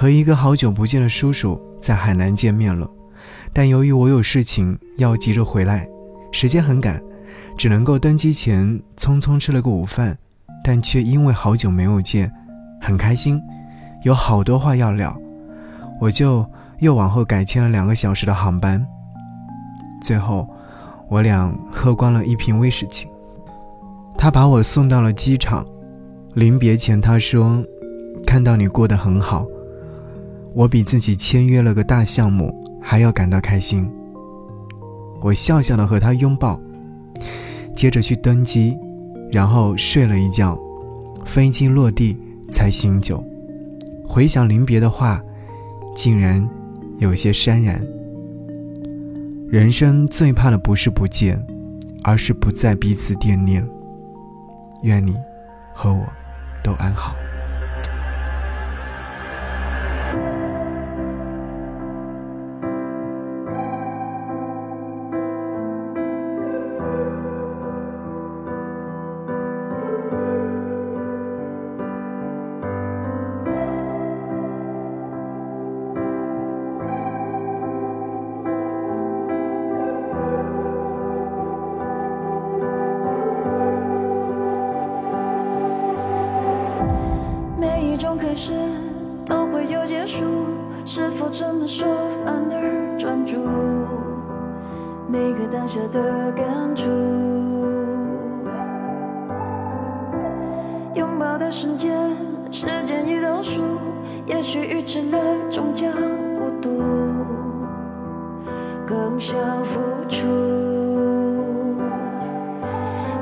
[0.00, 2.88] 和一个好久不见的叔叔在海南见面了，
[3.52, 5.86] 但由于我有事情要急着回来，
[6.32, 6.98] 时间很赶，
[7.54, 8.66] 只能够登机前
[8.96, 10.16] 匆匆吃了个午饭，
[10.64, 12.32] 但却因为好久没有见，
[12.80, 13.38] 很开心，
[14.02, 15.14] 有好多话要聊，
[16.00, 16.46] 我就
[16.78, 18.82] 又往后改签了两个小时的航班。
[20.02, 20.48] 最后，
[21.10, 23.06] 我俩喝光了一瓶威士忌，
[24.16, 25.62] 他把我送到了机场，
[26.32, 27.62] 临别前他说
[28.26, 29.46] ：“看到你过得很好。”
[30.54, 33.90] 我比自己签约了个大项目还要感到开心。
[35.20, 36.58] 我笑笑的和他拥抱，
[37.74, 38.76] 接着去登机，
[39.30, 40.58] 然后睡了一觉，
[41.24, 42.16] 飞机落地
[42.50, 43.22] 才醒酒。
[44.06, 45.22] 回想临别的话，
[45.94, 46.48] 竟然
[46.98, 47.80] 有些潸然。
[49.48, 51.40] 人生最怕的不是不见，
[52.02, 53.64] 而是不再彼此惦念。
[54.82, 55.14] 愿你
[55.74, 56.04] 和我
[56.62, 57.14] 都安好。
[88.40, 88.54] 事
[89.26, 90.24] 都会有结束，
[90.86, 91.86] 是否这么说
[92.24, 93.36] 反而专注？
[95.06, 96.88] 每个当下的感触，
[100.94, 101.94] 拥抱的瞬间，
[102.50, 103.60] 时间已倒数，
[104.24, 105.18] 也许预知了
[105.50, 105.92] 终将
[106.34, 106.80] 孤独，
[108.86, 110.26] 更想付出。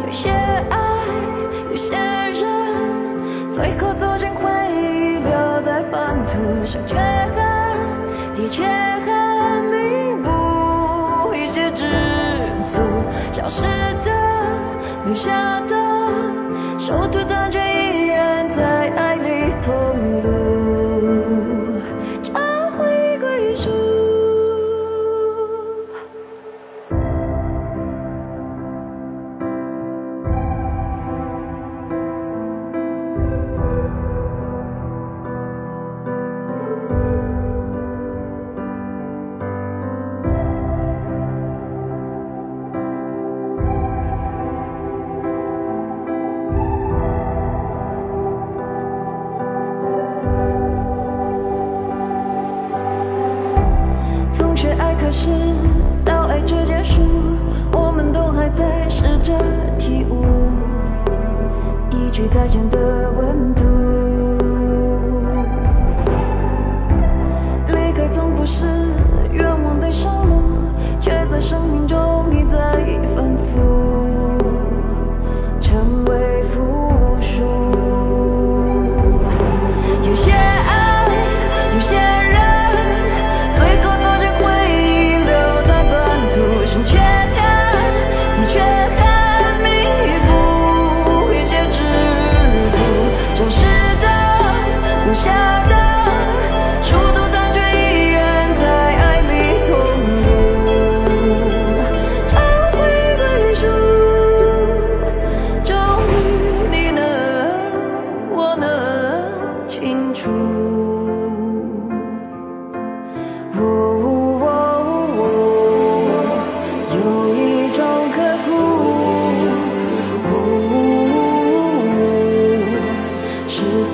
[0.06, 0.78] 有些爱，
[1.70, 1.97] 有些
[6.64, 7.36] 想却很
[8.34, 11.84] 的确很弥补一些知
[12.64, 12.81] 足，
[13.33, 13.62] 消失
[14.05, 14.11] 的
[15.06, 15.31] 微笑
[55.08, 55.30] 可是，
[56.04, 57.00] 到爱之结束，
[57.72, 59.32] 我们都还在试着
[59.78, 60.26] 体悟
[61.91, 63.54] 一句再见的温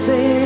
[0.03, 0.44] 随。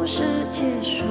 [0.00, 1.04] 故事结束